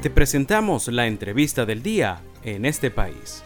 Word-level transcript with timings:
Te 0.00 0.10
presentamos 0.10 0.86
la 0.86 1.08
entrevista 1.08 1.66
del 1.66 1.82
día 1.82 2.22
en 2.44 2.64
este 2.66 2.88
país. 2.88 3.42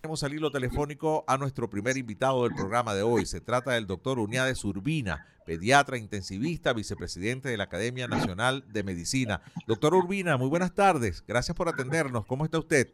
Tenemos 0.00 0.24
al 0.24 0.34
hilo 0.34 0.50
telefónico 0.50 1.22
a 1.28 1.38
nuestro 1.38 1.70
primer 1.70 1.96
invitado 1.96 2.42
del 2.42 2.56
programa 2.56 2.92
de 2.92 3.02
hoy. 3.02 3.26
Se 3.26 3.40
trata 3.40 3.70
del 3.70 3.86
doctor 3.86 4.18
Uniades 4.18 4.64
Urbina, 4.64 5.28
pediatra 5.46 5.96
intensivista, 5.96 6.72
vicepresidente 6.72 7.48
de 7.48 7.56
la 7.56 7.64
Academia 7.64 8.08
Nacional 8.08 8.64
de 8.66 8.82
Medicina. 8.82 9.42
Doctor 9.68 9.94
Urbina, 9.94 10.36
muy 10.36 10.48
buenas 10.48 10.74
tardes. 10.74 11.22
Gracias 11.24 11.56
por 11.56 11.68
atendernos. 11.68 12.26
¿Cómo 12.26 12.44
está 12.44 12.58
usted? 12.58 12.88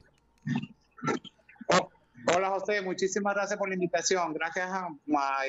Hola 2.34 2.50
José, 2.50 2.82
muchísimas 2.82 3.34
gracias 3.34 3.56
por 3.56 3.68
la 3.68 3.74
invitación. 3.74 4.32
Gracias 4.32 4.68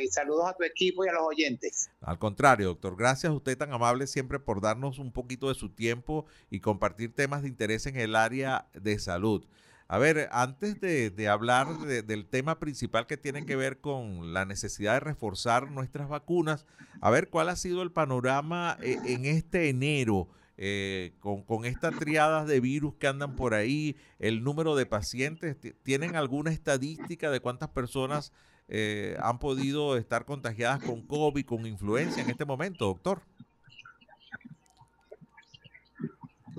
y 0.02 0.08
saludos 0.10 0.48
a 0.48 0.54
tu 0.54 0.64
equipo 0.64 1.04
y 1.04 1.10
a 1.10 1.14
los 1.14 1.24
oyentes. 1.24 1.90
Al 2.02 2.20
contrario, 2.20 2.68
doctor, 2.68 2.96
gracias 2.96 3.32
a 3.32 3.36
usted 3.36 3.58
tan 3.58 3.74
amable 3.74 4.06
siempre 4.06 4.40
por 4.40 4.62
darnos 4.62 5.00
un 5.00 5.12
poquito 5.12 5.48
de 5.50 5.56
su 5.56 5.70
tiempo 5.70 6.26
y 6.52 6.60
compartir 6.60 7.16
temas 7.16 7.42
de 7.42 7.48
interés 7.48 7.88
en 7.88 7.96
el 7.96 8.16
área 8.16 8.68
de 8.74 9.00
salud. 9.00 9.48
A 9.88 9.98
ver, 9.98 10.30
antes 10.32 10.80
de, 10.80 11.28
hablar 11.30 11.68
del 11.80 12.28
tema 12.28 12.60
principal 12.60 13.08
que 13.08 13.18
tiene 13.18 13.46
que 13.46 13.56
ver 13.56 13.80
con 13.80 14.34
la 14.34 14.46
necesidad 14.46 14.94
de 14.94 15.00
reforzar 15.00 15.72
nuestras 15.72 16.10
vacunas, 16.10 16.68
a 17.02 17.10
ver 17.10 17.30
cuál 17.30 17.50
ha 17.50 17.56
sido 17.56 17.82
el 17.82 17.92
panorama 17.92 18.78
eh, 18.82 19.00
en 19.06 19.26
este 19.26 19.70
enero 19.70 20.28
eh, 20.58 21.14
con, 21.20 21.44
con 21.44 21.66
estas 21.66 21.98
triadas 22.00 22.48
de 22.48 22.60
virus 22.60 22.96
que 22.96 23.08
andan 23.08 23.36
por 23.36 23.54
ahí, 23.54 23.96
el 24.18 24.44
número 24.44 24.76
de 24.76 24.88
pacientes, 24.88 25.56
¿tienen 25.84 26.16
alguna 26.16 26.52
estadística 26.52 27.30
de 27.30 27.40
cuántas 27.40 27.70
personas 27.70 28.34
eh, 28.68 29.16
han 29.22 29.38
podido 29.38 29.98
estar 29.98 30.26
contagiadas 30.26 30.84
con 30.84 31.06
COVID, 31.06 31.46
con 31.46 31.66
influencia 31.68 32.24
en 32.24 32.32
este 32.32 32.44
momento, 32.44 32.86
doctor? 32.86 33.22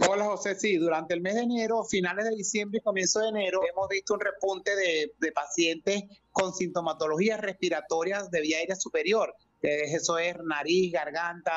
Hola 0.09 0.27
José, 0.27 0.55
sí, 0.55 0.77
durante 0.77 1.13
el 1.15 1.21
mes 1.21 1.35
de 1.35 1.43
enero, 1.43 1.83
finales 1.83 2.25
de 2.25 2.37
diciembre 2.37 2.79
y 2.79 2.83
comienzo 2.83 3.19
de 3.19 3.31
enero, 3.31 3.63
hemos 3.69 3.89
visto 3.89 4.15
un 4.15 4.21
repunte 4.21 4.77
de, 4.77 5.13
de 5.19 5.33
pacientes 5.33 6.05
con 6.31 6.55
sintomatologías 6.55 7.41
respiratorias 7.41 8.31
de 8.31 8.41
vía 8.43 8.59
aérea 8.59 8.77
superior 8.77 9.35
eso 9.61 10.19
es 10.19 10.37
nariz, 10.45 10.93
garganta, 10.93 11.53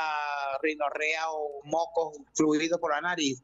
rinorrea 0.61 1.31
o 1.31 1.61
mocos 1.65 2.17
fluidos 2.33 2.79
por 2.79 2.91
la 2.91 3.01
nariz. 3.01 3.43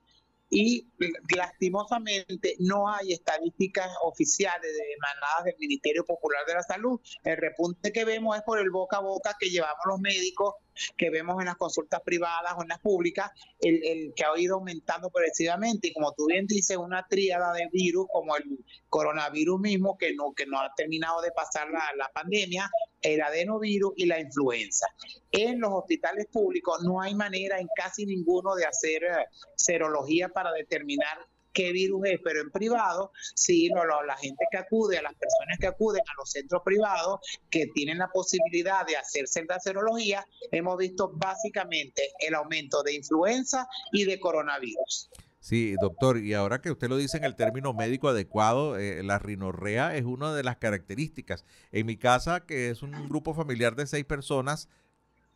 Y 0.50 0.88
lastimosamente 1.36 2.56
no 2.60 2.90
hay 2.90 3.12
estadísticas 3.12 3.90
oficiales 4.04 4.72
de 4.72 4.94
emanadas 4.94 5.44
del 5.44 5.56
Ministerio 5.60 6.06
Popular 6.06 6.46
de 6.48 6.54
la 6.54 6.64
Salud. 6.64 7.02
El 7.24 7.38
repunte 7.38 7.92
que 7.92 8.06
vemos 8.06 8.38
es 8.38 8.44
por 8.44 8.60
el 8.60 8.70
boca 8.70 8.98
a 8.98 9.02
boca 9.02 9.36
que 9.38 9.50
llevamos 9.50 9.84
los 9.86 10.00
médicos 10.00 10.56
que 10.96 11.10
vemos 11.10 11.40
en 11.40 11.46
las 11.46 11.58
consultas 11.58 12.02
privadas 12.02 12.54
o 12.58 12.62
en 12.62 12.70
las 12.70 12.80
públicas, 12.80 13.32
el, 13.60 14.14
que 14.16 14.24
ha 14.24 14.38
ido 14.38 14.56
aumentando 14.56 15.10
progresivamente. 15.10 15.90
Y 15.90 15.94
como 15.94 16.14
tú 16.14 16.26
bien 16.28 16.48
dices, 16.48 16.78
una 16.78 17.06
tríada 17.08 17.54
de 17.54 17.68
virus 17.72 18.08
como 18.12 18.36
el 18.36 18.44
coronavirus 18.90 19.60
mismo, 19.60 19.98
que 19.98 20.14
no, 20.14 20.34
que 20.34 20.46
no 20.46 20.60
ha 20.60 20.74
terminado 20.76 21.22
de 21.22 21.32
pasar 21.32 21.70
la, 21.70 21.84
la 21.98 22.10
pandemia, 22.14 22.70
el 23.02 23.22
adenovirus 23.22 23.94
y 23.96 24.06
la 24.06 24.20
influenza. 24.20 24.88
En 25.32 25.60
los 25.60 25.72
hospitales 25.74 26.28
públicos 26.32 26.82
no 26.84 27.02
hay 27.02 27.16
manera 27.16 27.60
en 27.60 27.68
casi 27.76 28.06
ninguno 28.06 28.56
de 28.56 28.66
hacer 28.66 29.04
eh, 29.04 29.26
serología 29.56 30.30
para 30.30 30.52
determinar 30.52 31.18
qué 31.58 31.72
virus 31.72 32.02
es, 32.06 32.20
pero 32.24 32.40
en 32.40 32.52
privado, 32.52 33.12
sí, 33.34 33.68
la 33.70 34.16
gente 34.18 34.46
que 34.52 34.58
acude, 34.58 35.00
a 35.00 35.02
las 35.02 35.14
personas 35.14 35.58
que 35.60 35.66
acuden 35.66 36.02
a 36.02 36.14
los 36.20 36.30
centros 36.30 36.62
privados, 36.64 37.20
que 37.50 37.66
tienen 37.74 37.98
la 37.98 38.10
posibilidad 38.10 38.86
de 38.86 38.96
hacerse 38.96 39.44
la 39.46 39.60
serología, 39.60 40.24
hemos 40.52 40.78
visto 40.78 41.12
básicamente 41.16 42.12
el 42.20 42.36
aumento 42.36 42.84
de 42.84 42.94
influenza 42.94 43.68
y 43.92 44.06
de 44.06 44.20
coronavirus. 44.20 45.10
Sí, 45.40 45.74
doctor, 45.82 46.20
y 46.20 46.36
ahora 46.36 46.62
que 46.62 46.70
usted 46.70 46.90
lo 46.90 46.98
dice 46.98 47.18
en 47.18 47.24
el 47.24 47.36
término 47.36 47.74
médico 47.74 48.10
adecuado, 48.10 48.78
eh, 48.78 49.02
la 49.02 49.18
rinorrea 49.18 49.96
es 49.96 50.04
una 50.06 50.36
de 50.36 50.44
las 50.44 50.58
características. 50.58 51.44
En 51.72 51.88
mi 51.88 51.98
casa, 51.98 52.46
que 52.46 52.70
es 52.70 52.84
un 52.84 52.92
grupo 53.10 53.34
familiar 53.34 53.76
de 53.76 53.88
seis 53.88 54.06
personas, 54.06 54.70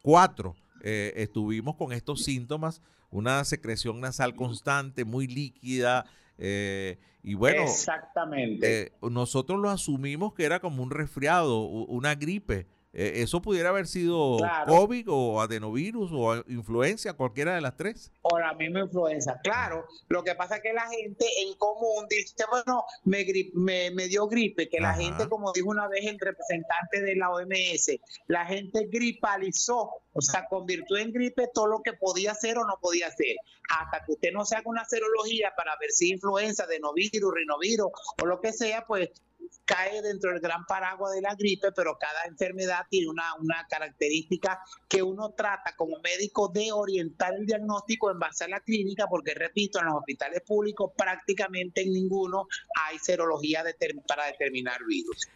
cuatro 0.03 0.55
eh, 0.83 1.13
estuvimos 1.15 1.75
con 1.75 1.93
estos 1.93 2.23
síntomas, 2.23 2.81
una 3.09 3.43
secreción 3.43 3.99
nasal 3.99 4.35
constante, 4.35 5.05
muy 5.05 5.27
líquida. 5.27 6.05
Eh, 6.37 6.97
y 7.23 7.35
bueno, 7.35 7.63
Exactamente. 7.63 8.83
Eh, 8.83 8.91
nosotros 9.01 9.59
lo 9.59 9.69
asumimos 9.69 10.33
que 10.33 10.45
era 10.45 10.59
como 10.59 10.81
un 10.83 10.89
resfriado, 10.89 11.61
una 11.61 12.15
gripe. 12.15 12.67
Eh, 12.93 13.21
¿Eso 13.21 13.41
pudiera 13.41 13.69
haber 13.69 13.87
sido 13.87 14.37
COVID 14.67 15.05
o 15.09 15.41
adenovirus 15.41 16.11
o 16.13 16.35
influencia, 16.49 17.13
cualquiera 17.13 17.55
de 17.55 17.61
las 17.61 17.77
tres? 17.77 18.11
O 18.21 18.37
la 18.37 18.53
misma 18.53 18.81
influenza, 18.81 19.39
claro. 19.41 19.85
Lo 20.09 20.23
que 20.23 20.35
pasa 20.35 20.57
es 20.57 20.61
que 20.61 20.73
la 20.73 20.89
gente 20.89 21.25
en 21.45 21.53
común 21.57 22.05
dice, 22.09 22.43
bueno, 22.49 22.83
me, 23.05 23.91
me, 23.91 24.07
dio 24.07 24.27
gripe, 24.27 24.67
que 24.67 24.81
la 24.81 24.93
gente, 24.93 25.29
como 25.29 25.53
dijo 25.53 25.69
una 25.69 25.87
vez 25.87 26.05
el 26.05 26.19
representante 26.19 27.01
de 27.01 27.15
la 27.15 27.29
OMS, 27.29 27.91
la 28.27 28.45
gente 28.45 28.87
gripalizó, 28.91 30.01
o 30.11 30.21
sea, 30.21 30.47
convirtió 30.49 30.97
en 30.97 31.13
gripe 31.13 31.47
todo 31.53 31.67
lo 31.67 31.81
que 31.81 31.93
podía 31.93 32.35
ser 32.35 32.57
o 32.57 32.65
no 32.65 32.77
podía 32.81 33.09
ser. 33.11 33.37
Hasta 33.69 34.03
que 34.03 34.11
usted 34.11 34.31
no 34.33 34.43
se 34.43 34.57
haga 34.57 34.69
una 34.69 34.83
serología 34.83 35.53
para 35.55 35.77
ver 35.79 35.91
si 35.91 36.11
influenza, 36.11 36.63
adenovirus, 36.63 37.33
rinovirus 37.33 37.91
o 38.21 38.25
lo 38.25 38.41
que 38.41 38.51
sea, 38.51 38.85
pues 38.85 39.09
cae 39.65 40.01
dentro 40.01 40.31
del 40.31 40.41
gran 40.41 40.65
paraguas 40.65 41.13
de 41.13 41.21
la 41.21 41.35
gripe, 41.35 41.71
pero 41.71 41.97
cada 41.97 42.25
enfermedad 42.25 42.85
tiene 42.89 43.09
una, 43.09 43.35
una 43.39 43.65
característica 43.69 44.59
que 44.87 45.01
uno 45.01 45.31
trata 45.31 45.75
como 45.75 45.99
médico 46.01 46.49
de 46.49 46.71
orientar 46.71 47.33
el 47.33 47.45
diagnóstico 47.45 48.11
en 48.11 48.19
base 48.19 48.43
a 48.43 48.47
la 48.47 48.59
clínica, 48.59 49.07
porque 49.07 49.33
repito, 49.33 49.79
en 49.79 49.85
los 49.85 49.95
hospitales 49.95 50.41
públicos 50.41 50.91
prácticamente 50.97 51.81
en 51.81 51.93
ninguno 51.93 52.47
hay 52.87 52.99
serología 52.99 53.63
para 54.07 54.25
determinar 54.27 54.79
virus. 54.87 55.27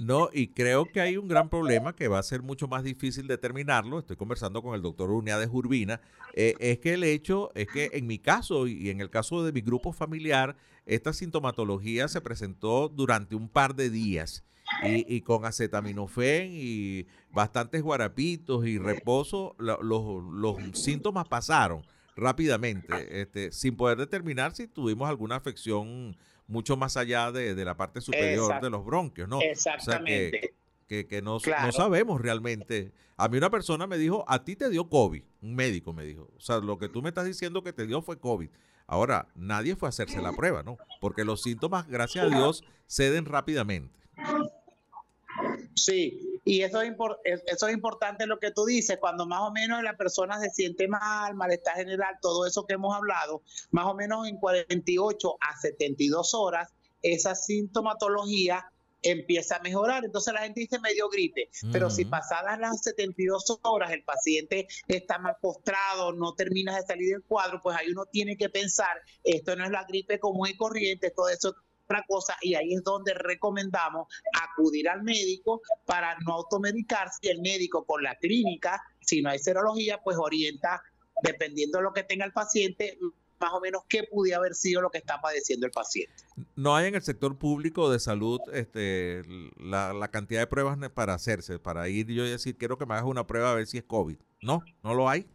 No, 0.00 0.28
y 0.32 0.48
creo 0.48 0.86
que 0.86 1.00
hay 1.00 1.16
un 1.16 1.28
gran 1.28 1.48
problema 1.48 1.94
que 1.94 2.08
va 2.08 2.18
a 2.18 2.22
ser 2.22 2.42
mucho 2.42 2.68
más 2.68 2.84
difícil 2.84 3.26
determinarlo. 3.26 3.98
Estoy 3.98 4.16
conversando 4.16 4.62
con 4.62 4.74
el 4.74 4.82
doctor 4.82 5.08
de 5.24 5.48
Urbina. 5.50 6.00
Eh, 6.34 6.54
es 6.58 6.78
que 6.78 6.94
el 6.94 7.04
hecho 7.04 7.50
es 7.54 7.68
que 7.68 7.90
en 7.92 8.06
mi 8.06 8.18
caso 8.18 8.66
y 8.66 8.90
en 8.90 9.00
el 9.00 9.10
caso 9.10 9.44
de 9.44 9.52
mi 9.52 9.60
grupo 9.60 9.92
familiar, 9.92 10.56
esta 10.86 11.12
sintomatología 11.12 12.08
se 12.08 12.20
presentó 12.20 12.88
durante 12.88 13.34
un 13.34 13.48
par 13.48 13.74
de 13.74 13.90
días 13.90 14.44
y, 14.82 15.20
con 15.22 15.44
acetaminofén 15.44 16.50
y 16.52 17.06
bastantes 17.30 17.82
guarapitos 17.82 18.66
y 18.66 18.78
reposo, 18.78 19.54
los, 19.58 20.56
síntomas 20.72 21.28
pasaron 21.28 21.82
rápidamente, 22.16 23.20
este, 23.20 23.52
sin 23.52 23.76
poder 23.76 23.98
determinar 23.98 24.54
si 24.54 24.68
tuvimos 24.68 25.08
alguna 25.08 25.36
afección 25.36 26.16
mucho 26.46 26.76
más 26.76 26.96
allá 26.96 27.32
de, 27.32 27.64
la 27.64 27.76
parte 27.76 28.00
superior 28.00 28.60
de 28.60 28.70
los 28.70 28.84
bronquios, 28.84 29.28
¿no? 29.28 29.40
Exactamente. 29.40 30.54
que, 30.86 31.22
no, 31.22 31.38
no, 31.62 31.72
sabemos 31.72 32.20
realmente. 32.20 32.92
A 33.16 33.28
mí 33.28 33.38
una 33.38 33.50
persona 33.50 33.86
me 33.86 33.96
dijo, 33.96 34.24
a 34.28 34.44
ti 34.44 34.56
te 34.56 34.68
dio 34.68 34.88
COVID, 34.88 35.22
un 35.42 35.54
médico 35.54 35.92
me 35.92 36.04
dijo. 36.04 36.30
O 36.36 36.40
sea, 36.40 36.58
lo 36.58 36.78
que 36.78 36.88
tú 36.88 37.00
me 37.00 37.08
estás 37.08 37.26
diciendo 37.26 37.62
que 37.62 37.72
te 37.72 37.86
dio 37.86 38.02
fue 38.02 38.18
COVID. 38.18 38.50
Ahora, 38.86 39.28
nadie 39.34 39.76
fue 39.76 39.88
a 39.88 39.90
hacerse 39.90 40.20
la 40.20 40.32
prueba, 40.32 40.62
¿no? 40.62 40.76
Porque 41.00 41.24
los 41.24 41.42
síntomas, 41.42 41.88
gracias 41.88 42.26
a 42.26 42.28
Dios, 42.28 42.64
ceden 42.86 43.24
rápidamente. 43.24 43.98
Sí, 45.74 46.40
y 46.44 46.60
eso 46.62 46.82
es, 46.82 46.94
eso 47.46 47.68
es 47.68 47.74
importante 47.74 48.26
lo 48.26 48.38
que 48.38 48.50
tú 48.50 48.66
dices, 48.66 48.98
cuando 49.00 49.26
más 49.26 49.40
o 49.40 49.50
menos 49.50 49.82
la 49.82 49.96
persona 49.96 50.38
se 50.40 50.50
siente 50.50 50.86
mal, 50.88 51.34
malestar 51.34 51.76
general, 51.76 52.16
todo 52.20 52.46
eso 52.46 52.66
que 52.66 52.74
hemos 52.74 52.94
hablado, 52.94 53.42
más 53.70 53.86
o 53.86 53.94
menos 53.94 54.28
en 54.28 54.36
48 54.36 55.36
a 55.40 55.56
72 55.56 56.34
horas, 56.34 56.72
esa 57.02 57.34
sintomatología 57.34 58.70
empieza 59.04 59.56
a 59.56 59.60
mejorar. 59.60 60.04
Entonces 60.04 60.34
la 60.34 60.40
gente 60.40 60.60
dice 60.60 60.80
medio 60.80 61.08
gripe, 61.08 61.50
pero 61.70 61.90
si 61.90 62.04
pasadas 62.04 62.58
las 62.58 62.82
72 62.82 63.60
horas 63.62 63.92
el 63.92 64.02
paciente 64.02 64.66
está 64.88 65.18
más 65.18 65.36
postrado, 65.40 66.12
no 66.12 66.34
termina 66.34 66.74
de 66.76 66.82
salir 66.82 67.12
del 67.12 67.22
cuadro, 67.22 67.60
pues 67.62 67.76
ahí 67.76 67.90
uno 67.92 68.06
tiene 68.06 68.36
que 68.36 68.48
pensar, 68.48 69.00
esto 69.22 69.54
no 69.54 69.64
es 69.64 69.70
la 69.70 69.84
gripe 69.84 70.18
común 70.18 70.48
y 70.48 70.56
corriente, 70.56 71.10
todo 71.10 71.28
eso 71.28 71.50
es 71.50 71.54
otra 71.84 72.04
cosa 72.08 72.36
y 72.40 72.54
ahí 72.54 72.72
es 72.74 72.82
donde 72.82 73.12
recomendamos 73.14 74.08
acudir 74.42 74.88
al 74.88 75.02
médico 75.02 75.60
para 75.84 76.16
no 76.26 76.32
automedicarse 76.34 77.30
el 77.30 77.40
médico 77.42 77.84
con 77.84 78.02
la 78.02 78.16
clínica, 78.16 78.82
si 79.00 79.20
no 79.20 79.30
hay 79.30 79.38
serología, 79.38 80.00
pues 80.02 80.16
orienta 80.18 80.82
dependiendo 81.22 81.78
de 81.78 81.84
lo 81.84 81.92
que 81.92 82.02
tenga 82.02 82.24
el 82.24 82.32
paciente, 82.32 82.98
más 83.44 83.52
o 83.52 83.60
menos 83.60 83.82
qué 83.88 84.04
pudiera 84.04 84.38
haber 84.38 84.54
sido 84.54 84.80
lo 84.80 84.90
que 84.90 84.98
está 84.98 85.20
padeciendo 85.20 85.66
el 85.66 85.72
paciente. 85.72 86.14
No 86.56 86.74
hay 86.74 86.86
en 86.86 86.94
el 86.94 87.02
sector 87.02 87.36
público 87.38 87.90
de 87.90 88.00
salud 88.00 88.40
este, 88.52 89.22
la, 89.58 90.08
cantidad 90.10 90.40
de 90.40 90.46
pruebas 90.46 90.78
para 90.94 91.14
hacerse, 91.14 91.58
para 91.58 91.88
ir 91.88 92.06
yo 92.06 92.24
y 92.24 92.30
decir, 92.30 92.56
quiero 92.56 92.78
que 92.78 92.86
me 92.86 92.94
hagas 92.94 93.06
una 93.06 93.26
prueba 93.26 93.52
a 93.52 93.54
ver 93.54 93.66
si 93.66 93.78
es 93.78 93.84
COVID. 93.84 94.16
No, 94.40 94.62
no 94.82 94.94
lo 94.94 95.08
hay. 95.08 95.26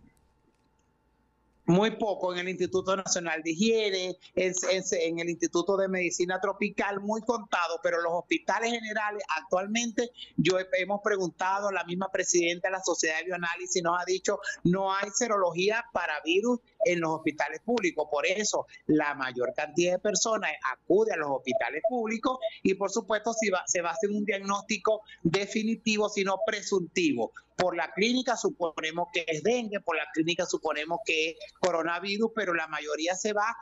muy 1.66 1.92
poco 1.98 2.34
en 2.34 2.40
el 2.40 2.50
Instituto 2.50 2.96
Nacional 2.96 3.44
de 3.44 3.52
Higiene, 3.52 4.18
en, 4.36 5.20
el 5.20 5.30
Instituto 5.30 5.78
de 5.78 5.88
Medicina 5.88 6.40
Tropical, 6.42 7.00
muy 7.00 7.22
contado, 7.22 7.80
pero 7.84 8.02
los 8.02 8.12
hospitales 8.14 8.72
generales 8.72 9.22
actualmente, 9.38 10.10
yo 10.36 10.58
hemos 10.74 11.02
preguntado, 11.04 11.72
la 11.72 11.84
misma 11.84 12.12
presidenta 12.12 12.70
de 12.70 12.72
la 12.72 12.84
Sociedad 12.84 13.20
de 13.20 13.26
Bioanálisis 13.26 13.84
nos 13.84 14.02
ha 14.02 14.06
dicho, 14.06 14.40
no 14.64 14.92
hay 14.92 15.12
serología 15.12 15.86
para 15.94 16.20
virus 16.26 16.60
en 16.86 17.00
los 17.02 17.12
hospitales 17.12 17.62
públicos. 17.62 18.08
Por 18.12 18.26
eso, 18.26 18.66
la 18.88 19.14
mayor 19.16 19.54
cantidad 19.56 19.94
de 19.94 20.00
personas 20.00 20.52
acude 20.72 21.14
a 21.14 21.18
los 21.18 21.30
hospitales 21.32 21.82
públicos 21.90 22.38
y, 22.64 22.74
por 22.76 22.92
supuesto, 22.92 23.34
si 23.34 23.50
va, 23.50 23.64
se 23.66 23.82
va 23.82 23.90
a 23.90 23.94
hacer 23.94 24.10
un 24.10 24.26
diagnóstico 24.26 25.02
definitivo, 25.24 26.10
sino 26.10 26.38
presuntivo. 26.46 27.32
Por 27.56 27.76
la 27.76 27.92
clínica 27.92 28.38
suponemos 28.38 29.10
que 29.14 29.26
es 29.28 29.44
dengue, 29.44 29.82
por 29.82 29.98
la 29.98 30.08
clínica 30.14 30.46
suponemos 30.46 31.00
que 31.06 31.32
es 31.32 31.36
coronavirus, 31.60 32.32
pero 32.34 32.54
la 32.54 32.68
mayoría 32.68 33.16
se 33.16 33.34
va 33.34 33.56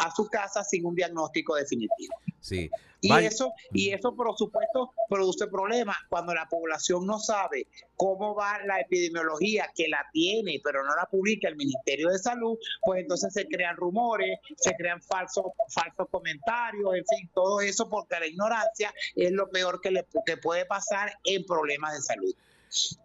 a 0.00 0.14
su 0.14 0.26
casa 0.28 0.64
sin 0.64 0.86
un 0.86 0.94
diagnóstico 0.94 1.54
definitivo. 1.54 2.14
Sí. 2.40 2.70
Y 3.02 3.12
eso, 3.12 3.52
y 3.72 3.90
eso 3.92 4.14
por 4.14 4.36
supuesto 4.36 4.92
produce 5.08 5.46
problemas 5.46 5.96
cuando 6.10 6.34
la 6.34 6.46
población 6.48 7.06
no 7.06 7.18
sabe 7.18 7.66
cómo 7.96 8.34
va 8.34 8.62
la 8.64 8.78
epidemiología, 8.80 9.70
que 9.74 9.88
la 9.88 10.06
tiene, 10.12 10.60
pero 10.62 10.84
no 10.84 10.94
la 10.94 11.06
publica 11.06 11.48
el 11.48 11.56
Ministerio 11.56 12.10
de 12.10 12.18
Salud, 12.18 12.58
pues 12.82 13.00
entonces 13.00 13.32
se 13.32 13.46
crean 13.46 13.76
rumores, 13.76 14.38
se 14.56 14.74
crean 14.74 15.00
falsos, 15.00 15.46
falsos 15.68 16.08
comentarios, 16.10 16.94
en 16.94 17.04
fin, 17.06 17.30
todo 17.32 17.60
eso 17.62 17.88
porque 17.88 18.20
la 18.20 18.26
ignorancia 18.26 18.92
es 19.16 19.32
lo 19.32 19.48
peor 19.48 19.80
que 19.80 19.90
le 19.90 20.06
que 20.26 20.36
puede 20.36 20.66
pasar 20.66 21.12
en 21.24 21.44
problemas 21.44 21.94
de 21.94 22.02
salud. 22.02 22.34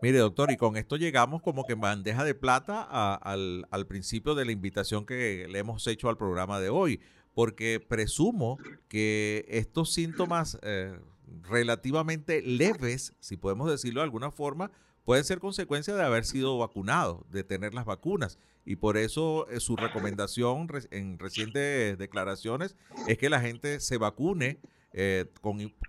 Mire, 0.02 0.20
doctor, 0.20 0.52
y 0.52 0.58
con 0.58 0.78
esto 0.78 0.96
llegamos 0.96 1.42
como 1.42 1.66
que 1.66 1.74
en 1.74 1.82
bandeja 1.82 2.24
de 2.24 2.36
plata 2.36 2.84
al, 3.16 3.88
principio 3.88 4.36
de 4.36 4.46
la 4.46 4.52
invitación 4.52 5.06
que 5.06 5.48
le 5.50 5.60
hemos 5.60 5.86
hecho 5.88 6.10
al 6.10 6.18
programa 6.18 6.60
de 6.60 6.70
hoy, 6.70 7.00
porque 7.34 7.84
presumo 7.86 8.60
que 8.88 9.46
estos 9.50 9.92
síntomas 9.92 10.60
eh, 10.62 10.98
relativamente 11.42 12.42
leves, 12.42 13.14
si 13.20 13.38
podemos 13.38 13.70
decirlo 13.70 14.02
de 14.02 14.06
alguna 14.06 14.32
forma, 14.32 14.72
pueden 15.04 15.24
ser 15.24 15.40
consecuencia 15.40 15.96
de 15.96 16.04
haber 16.04 16.26
sido 16.26 16.58
vacunado, 16.58 17.26
de 17.32 17.44
tener 17.44 17.74
las 17.74 17.86
vacunas. 17.86 18.38
Y 18.66 18.78
por 18.78 18.98
eso 18.98 19.48
eh, 19.50 19.60
su 19.60 19.76
recomendación 19.76 20.68
en 20.92 21.20
recientes 21.20 21.98
declaraciones 21.98 22.76
es 23.08 23.18
que 23.18 23.30
la 23.30 23.42
gente 23.42 23.80
se 23.80 23.98
vacune 23.98 24.60
eh, 24.94 25.26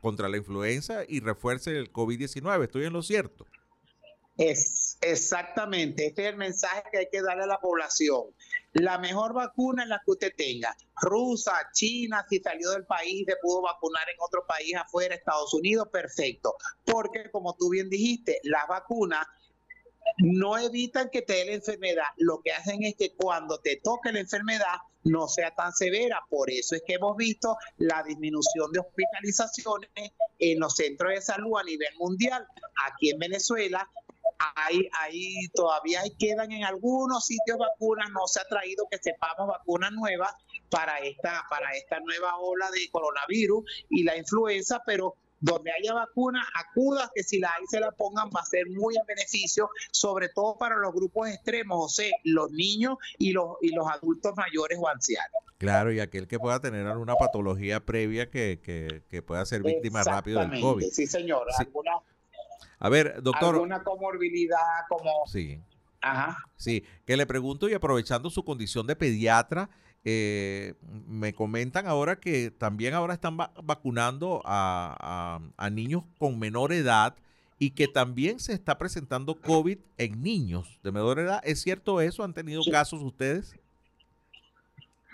contra 0.01 0.29
la 0.29 0.37
influenza 0.37 1.03
y 1.09 1.21
refuerce 1.21 1.79
el 1.79 1.93
COVID-19. 1.93 2.65
¿Estoy 2.65 2.85
en 2.85 2.93
lo 2.93 3.03
cierto? 3.03 3.47
Es 4.37 4.99
exactamente, 5.01 6.07
este 6.07 6.25
es 6.25 6.29
el 6.29 6.37
mensaje 6.37 6.83
que 6.93 6.99
hay 6.99 7.09
que 7.11 7.23
darle 7.23 7.45
a 7.45 7.47
la 7.47 7.59
población. 7.59 8.25
La 8.75 8.99
mejor 8.99 9.33
vacuna 9.33 9.85
es 9.85 9.89
la 9.89 10.03
que 10.05 10.11
usted 10.11 10.33
tenga. 10.37 10.77
Rusa, 11.01 11.53
China, 11.73 12.27
si 12.29 12.41
salió 12.41 12.73
del 12.73 12.85
país, 12.85 13.25
se 13.27 13.37
pudo 13.41 13.63
vacunar 13.63 14.07
en 14.11 14.17
otro 14.21 14.45
país 14.47 14.75
afuera, 14.75 15.15
Estados 15.15 15.55
Unidos, 15.55 15.89
perfecto. 15.91 16.55
Porque 16.85 17.31
como 17.31 17.57
tú 17.57 17.71
bien 17.71 17.89
dijiste, 17.89 18.39
las 18.43 18.69
vacunas 18.69 19.27
no 20.19 20.59
evitan 20.59 21.09
que 21.11 21.23
te 21.23 21.35
dé 21.35 21.45
la 21.47 21.53
enfermedad. 21.53 22.05
Lo 22.19 22.41
que 22.43 22.53
hacen 22.53 22.83
es 22.83 22.95
que 22.97 23.15
cuando 23.15 23.59
te 23.61 23.81
toque 23.83 24.13
la 24.13 24.21
enfermedad 24.21 24.77
no 25.05 25.29
sea 25.29 25.55
tan 25.55 25.73
severa. 25.73 26.21
Por 26.29 26.51
eso 26.51 26.75
es 26.75 26.83
que 26.87 26.95
hemos 26.95 27.17
visto 27.17 27.57
la 27.79 28.03
disminución 28.03 28.71
de 28.73 28.81
hospitalizaciones 28.81 29.91
en 30.39 30.61
los 30.61 30.75
centros 30.75 31.13
de 31.13 31.23
salud 31.23 31.59
a 31.59 31.65
nivel 31.65 31.95
mundial. 31.99 32.47
Aquí 32.87 33.11
en 33.11 33.19
Venezuela 33.19 33.89
ahí, 34.39 34.89
ahí 35.01 35.35
todavía 35.55 36.03
quedan 36.19 36.53
en 36.53 36.65
algunos 36.65 37.25
sitios 37.25 37.59
vacunas, 37.59 38.11
no 38.11 38.27
se 38.27 38.41
ha 38.41 38.45
traído 38.45 38.87
que 38.91 38.99
sepamos 38.99 39.49
vacunas 39.49 39.93
nuevas 39.93 40.33
para 40.71 40.99
esta, 41.01 41.45
para 41.49 41.73
esta 41.73 42.01
nueva 42.01 42.37
ola 42.39 42.71
de 42.71 42.89
coronavirus 42.91 43.65
y 43.91 44.05
la 44.05 44.17
influenza, 44.17 44.83
pero 44.85 45.15
donde 45.39 45.71
haya 45.71 45.93
vacuna, 45.93 46.47
acuda 46.55 47.11
que 47.15 47.23
si 47.23 47.39
la 47.39 47.49
hay 47.49 47.67
se 47.69 47.79
la 47.79 47.93
pongan 47.93 48.29
va 48.35 48.41
a 48.41 48.47
ser 48.47 48.65
muy 48.71 48.97
a 48.97 49.03
beneficio, 49.07 49.69
sobre 49.93 50.29
todo 50.31 50.57
para 50.57 50.77
los 50.77 50.93
grupos 50.93 51.29
extremos, 51.29 51.79
o 51.85 51.89
sea, 51.89 52.11
los 52.25 52.51
niños 52.51 52.97
y 53.19 53.33
los, 53.33 53.57
y 53.61 53.71
los 53.75 53.87
adultos 53.87 54.35
mayores 54.37 54.79
o 54.81 54.89
ancianos. 54.89 55.43
Claro, 55.59 55.93
y 55.93 56.01
aquel 56.01 56.27
que 56.27 56.39
pueda 56.39 56.61
tener 56.61 56.87
alguna 56.87 57.17
patología 57.17 57.85
previa 57.85 58.31
que, 58.31 58.61
que, 59.09 59.23
pueda 59.23 59.45
ser 59.47 59.63
víctima 59.63 60.03
rápido 60.05 60.41
del 60.41 60.61
COVID. 60.61 60.87
Sí, 60.91 61.07
señor. 61.07 61.47
Alguna 61.59 61.93
a 62.79 62.89
ver, 62.89 63.23
doctor. 63.23 63.55
Alguna 63.55 63.83
comorbilidad 63.83 64.59
como. 64.89 65.11
Sí. 65.27 65.61
Ajá. 66.01 66.39
Sí, 66.57 66.85
que 67.05 67.17
le 67.17 67.27
pregunto 67.27 67.69
y 67.69 67.75
aprovechando 67.75 68.31
su 68.31 68.45
condición 68.45 68.87
de 68.87 68.97
pediatra, 68.97 69.71
eh, 70.05 70.75
me 71.09 71.35
comentan 71.35 71.89
ahora 71.89 72.21
que 72.21 72.53
también 72.53 72.95
ahora 72.95 73.15
están 73.15 73.37
vacunando 73.37 74.41
a, 74.45 75.41
niños 75.73 76.05
con 76.19 76.39
menor 76.39 76.73
edad 76.73 77.17
y 77.59 77.71
que 77.71 77.89
también 77.89 78.39
se 78.39 78.53
está 78.53 78.79
presentando 78.79 79.41
COVID 79.41 79.79
en 79.99 80.23
niños 80.23 80.79
de 80.85 80.93
menor 80.93 81.19
edad. 81.19 81.41
¿Es 81.43 81.61
cierto 81.63 82.01
eso? 82.01 82.23
¿Han 82.23 82.35
tenido 82.35 82.63
casos 82.71 83.03
ustedes? 83.03 83.57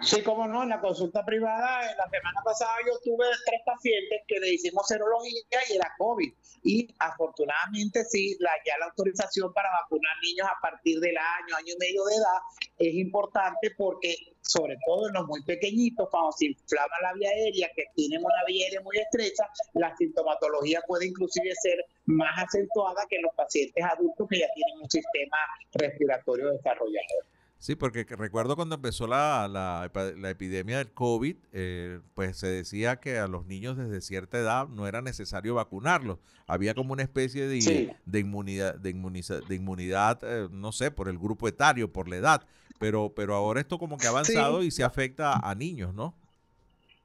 Sí, 0.02 0.20
como 0.22 0.48
no, 0.48 0.64
en 0.64 0.70
la 0.70 0.80
consulta 0.80 1.24
privada, 1.24 1.88
en 1.88 1.96
la 1.96 2.08
semana 2.10 2.40
pasada 2.44 2.72
yo 2.86 2.98
tuve 3.04 3.24
tres 3.46 3.60
pacientes 3.64 4.22
que 4.26 4.40
le 4.40 4.54
hicimos 4.54 4.86
serología 4.88 5.60
y 5.70 5.76
era 5.76 5.94
COVID. 5.96 6.32
Y 6.64 6.94
afortunadamente 6.98 8.04
sí, 8.04 8.36
la, 8.40 8.50
ya 8.66 8.78
la 8.78 8.86
autorización 8.86 9.52
para 9.52 9.68
vacunar 9.82 10.12
niños 10.22 10.48
a 10.48 10.60
partir 10.60 10.98
del 10.98 11.16
año, 11.16 11.56
año 11.56 11.74
y 11.74 11.78
medio 11.78 12.04
de 12.04 12.14
edad 12.16 12.40
es 12.78 12.94
importante 12.94 13.70
porque 13.78 14.16
sobre 14.40 14.76
todo 14.84 15.06
en 15.06 15.14
los 15.14 15.26
muy 15.26 15.42
pequeñitos, 15.44 16.08
cuando 16.10 16.32
se 16.32 16.46
inflama 16.46 16.94
la 17.02 17.12
vía 17.14 17.30
aérea, 17.30 17.70
que 17.74 17.84
tienen 17.94 18.20
una 18.24 18.44
vía 18.46 18.66
aérea 18.66 18.80
muy 18.80 18.98
estrecha, 18.98 19.44
la 19.74 19.96
sintomatología 19.96 20.82
puede 20.86 21.06
inclusive 21.06 21.54
ser 21.62 21.84
más 22.06 22.42
acentuada 22.42 23.06
que 23.08 23.16
en 23.16 23.22
los 23.22 23.34
pacientes 23.34 23.84
adultos 23.84 24.26
que 24.28 24.40
ya 24.40 24.48
tienen 24.54 24.82
un 24.82 24.90
sistema 24.90 25.36
respiratorio 25.74 26.50
desarrollado. 26.50 27.32
Sí, 27.62 27.76
porque 27.76 28.02
recuerdo 28.02 28.56
cuando 28.56 28.74
empezó 28.74 29.06
la, 29.06 29.46
la, 29.46 30.28
epidemia 30.28 30.78
del 30.78 30.90
COVID, 30.90 31.36
eh, 31.52 32.00
pues 32.12 32.36
se 32.36 32.48
decía 32.48 32.96
que 32.96 33.18
a 33.18 33.28
los 33.28 33.46
niños 33.46 33.76
desde 33.76 34.00
cierta 34.00 34.36
edad 34.38 34.66
no 34.66 34.88
era 34.88 35.00
necesario 35.00 35.54
vacunarlos. 35.54 36.18
Había 36.48 36.74
como 36.74 36.92
una 36.92 37.04
especie 37.04 37.46
de, 37.46 37.96
de 38.04 38.18
inmunidad, 38.18 38.74
de, 38.74 38.92
de 38.92 39.54
inmunidad 39.54 40.18
eh, 40.24 40.48
no 40.50 40.72
sé, 40.72 40.90
por 40.90 41.08
el 41.08 41.18
grupo 41.18 41.46
etario, 41.46 41.92
por 41.92 42.08
la 42.08 42.16
edad. 42.16 42.46
Pero, 42.80 43.12
pero 43.14 43.36
ahora 43.36 43.60
esto 43.60 43.78
como 43.78 43.96
que 43.96 44.08
ha 44.08 44.10
avanzado 44.10 44.64
y 44.64 44.72
se 44.72 44.82
afecta 44.82 45.34
a 45.34 45.54
niños, 45.54 45.94
¿no? 45.94 46.16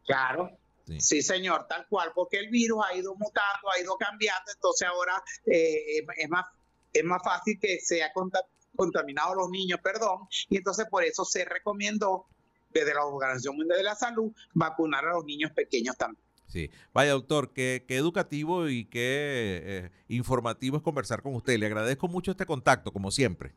Claro, 0.08 0.58
Sí. 0.98 1.22
señor, 1.22 1.68
tal 1.68 1.86
cual, 1.88 2.14
porque 2.16 2.40
el 2.40 2.50
virus 2.50 2.84
ha 2.84 2.96
ido 2.96 3.14
mutando, 3.14 3.70
ha 3.76 3.80
ido 3.80 3.96
cambiando, 3.98 4.52
entonces 4.56 4.88
ahora 4.88 5.22
eh, 5.46 6.04
es, 6.18 6.30
más, 6.30 6.48
es 6.94 7.04
más 7.04 7.22
fácil 7.24 7.60
que 7.60 7.80
sea 7.80 8.12
contaminados 8.78 9.36
los 9.36 9.50
niños, 9.50 9.80
perdón, 9.84 10.28
y 10.50 10.58
entonces 10.58 10.86
por 10.90 11.04
eso 11.04 11.26
se 11.26 11.44
recomendó 11.44 12.28
desde 12.70 12.94
la 12.94 13.06
Organización 13.06 13.58
Mundial 13.58 13.80
de 13.80 13.84
la 13.84 13.96
Salud 13.96 14.32
vacunar 14.54 15.06
a 15.06 15.14
los 15.14 15.26
niños 15.26 15.52
pequeños 15.52 15.98
también. 15.98 16.24
Sí, 16.48 16.72
vaya 16.94 17.12
doctor, 17.12 17.52
qué, 17.52 17.84
qué 17.86 17.98
educativo 17.98 18.70
y 18.70 18.86
qué 18.86 19.62
eh, 19.66 19.92
informativo 20.08 20.78
es 20.78 20.84
conversar 20.84 21.22
con 21.22 21.36
usted. 21.36 21.58
Le 21.58 21.66
agradezco 21.66 22.08
mucho 22.08 22.32
este 22.32 22.46
contacto, 22.46 22.94
como 22.94 23.12
siempre. 23.12 23.54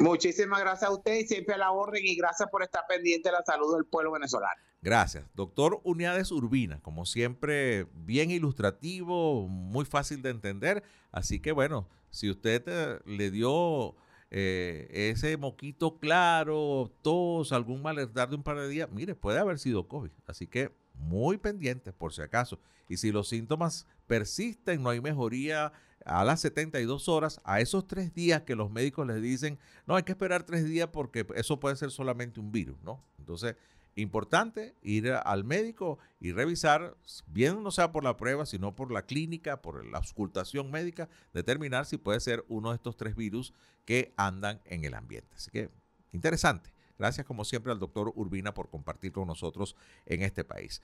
Muchísimas 0.00 0.60
gracias 0.60 0.90
a 0.90 0.92
usted 0.92 1.14
y 1.14 1.26
siempre 1.26 1.54
a 1.54 1.58
la 1.58 1.72
orden 1.72 2.04
y 2.04 2.16
gracias 2.16 2.48
por 2.50 2.62
estar 2.62 2.84
pendiente 2.88 3.28
de 3.28 3.32
la 3.32 3.44
salud 3.44 3.74
del 3.74 3.84
pueblo 3.84 4.12
venezolano. 4.12 4.60
Gracias. 4.80 5.24
Doctor 5.34 5.80
Unidades 5.82 6.30
Urbina, 6.30 6.80
como 6.82 7.04
siempre, 7.04 7.86
bien 7.94 8.30
ilustrativo, 8.30 9.48
muy 9.48 9.84
fácil 9.84 10.22
de 10.22 10.30
entender. 10.30 10.84
Así 11.10 11.40
que 11.40 11.50
bueno, 11.50 11.88
si 12.10 12.30
usted 12.30 13.02
le 13.04 13.30
dio 13.30 13.96
eh, 14.30 14.88
ese 15.14 15.36
moquito 15.36 15.98
claro, 15.98 16.92
tos, 17.02 17.52
algún 17.52 17.82
malestar 17.82 18.28
de 18.28 18.36
un 18.36 18.42
par 18.42 18.58
de 18.58 18.68
días, 18.68 18.90
mire, 18.90 19.14
puede 19.14 19.38
haber 19.38 19.58
sido 19.58 19.88
COVID. 19.88 20.10
Así 20.26 20.46
que 20.46 20.70
muy 20.94 21.38
pendiente 21.38 21.92
por 21.92 22.12
si 22.12 22.22
acaso. 22.22 22.58
Y 22.88 22.96
si 22.96 23.12
los 23.12 23.28
síntomas 23.28 23.86
persisten, 24.06 24.82
no 24.82 24.90
hay 24.90 25.00
mejoría 25.00 25.72
a 26.04 26.24
las 26.24 26.40
72 26.40 27.08
horas, 27.08 27.40
a 27.44 27.60
esos 27.60 27.86
tres 27.86 28.14
días 28.14 28.42
que 28.42 28.54
los 28.54 28.70
médicos 28.70 29.06
les 29.06 29.20
dicen, 29.20 29.58
no, 29.86 29.96
hay 29.96 30.02
que 30.02 30.12
esperar 30.12 30.42
tres 30.44 30.64
días 30.64 30.88
porque 30.92 31.26
eso 31.34 31.60
puede 31.60 31.76
ser 31.76 31.90
solamente 31.90 32.40
un 32.40 32.50
virus, 32.50 32.80
¿no? 32.82 33.04
Entonces, 33.18 33.56
importante 34.00 34.74
ir 34.82 35.10
al 35.12 35.44
médico 35.44 35.98
y 36.20 36.32
revisar, 36.32 36.96
bien 37.26 37.62
no 37.62 37.70
sea 37.70 37.92
por 37.92 38.04
la 38.04 38.16
prueba, 38.16 38.46
sino 38.46 38.74
por 38.74 38.90
la 38.92 39.02
clínica, 39.02 39.60
por 39.60 39.84
la 39.84 39.98
auscultación 39.98 40.70
médica, 40.70 41.08
determinar 41.32 41.86
si 41.86 41.96
puede 41.96 42.20
ser 42.20 42.44
uno 42.48 42.70
de 42.70 42.76
estos 42.76 42.96
tres 42.96 43.16
virus 43.16 43.52
que 43.84 44.12
andan 44.16 44.60
en 44.64 44.84
el 44.84 44.94
ambiente. 44.94 45.34
Así 45.34 45.50
que, 45.50 45.70
interesante. 46.12 46.72
Gracias 46.98 47.26
como 47.26 47.44
siempre 47.44 47.72
al 47.72 47.78
doctor 47.78 48.12
Urbina 48.16 48.54
por 48.54 48.70
compartir 48.70 49.12
con 49.12 49.28
nosotros 49.28 49.76
en 50.06 50.22
este 50.22 50.44
país. 50.44 50.82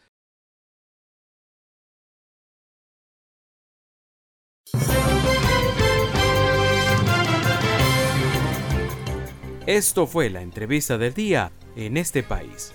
Esto 9.66 10.06
fue 10.06 10.28
la 10.28 10.42
entrevista 10.42 10.98
del 10.98 11.14
día 11.14 11.50
en 11.74 11.96
este 11.96 12.22
país. 12.22 12.74